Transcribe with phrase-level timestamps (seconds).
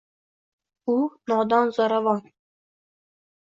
[0.91, 0.95] Bu—
[1.33, 2.27] nodon zo’ravon!